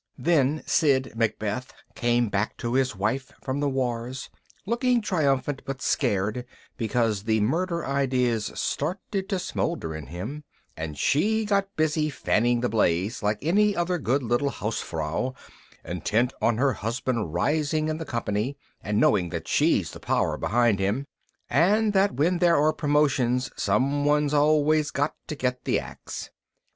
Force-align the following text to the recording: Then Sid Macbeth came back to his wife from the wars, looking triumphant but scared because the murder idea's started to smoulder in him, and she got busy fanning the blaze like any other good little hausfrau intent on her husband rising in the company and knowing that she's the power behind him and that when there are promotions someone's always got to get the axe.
Then 0.17 0.63
Sid 0.65 1.13
Macbeth 1.15 1.71
came 1.93 2.27
back 2.29 2.57
to 2.57 2.73
his 2.73 2.95
wife 2.95 3.31
from 3.43 3.59
the 3.59 3.69
wars, 3.69 4.31
looking 4.65 4.99
triumphant 4.99 5.61
but 5.63 5.79
scared 5.79 6.43
because 6.75 7.25
the 7.25 7.39
murder 7.39 7.85
idea's 7.85 8.45
started 8.59 9.29
to 9.29 9.37
smoulder 9.37 9.95
in 9.95 10.07
him, 10.07 10.43
and 10.75 10.97
she 10.97 11.45
got 11.45 11.75
busy 11.75 12.09
fanning 12.09 12.61
the 12.61 12.67
blaze 12.67 13.21
like 13.21 13.37
any 13.43 13.75
other 13.75 13.99
good 13.99 14.23
little 14.23 14.49
hausfrau 14.49 15.35
intent 15.85 16.33
on 16.41 16.57
her 16.57 16.73
husband 16.73 17.31
rising 17.31 17.87
in 17.87 17.99
the 17.99 18.03
company 18.03 18.57
and 18.81 18.99
knowing 18.99 19.29
that 19.29 19.47
she's 19.47 19.91
the 19.91 19.99
power 19.99 20.35
behind 20.35 20.79
him 20.79 21.05
and 21.47 21.93
that 21.93 22.15
when 22.15 22.39
there 22.39 22.57
are 22.57 22.73
promotions 22.73 23.51
someone's 23.55 24.33
always 24.33 24.89
got 24.89 25.13
to 25.27 25.35
get 25.35 25.63
the 25.65 25.79
axe. 25.79 26.31